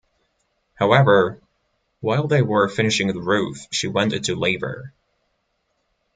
However, 0.73 1.39
while 1.99 2.25
they 2.25 2.41
were 2.41 2.67
finishing 2.67 3.09
the 3.09 3.21
roof, 3.21 3.67
she 3.69 3.85
went 3.87 4.13
into 4.13 4.35
labor. 4.35 4.93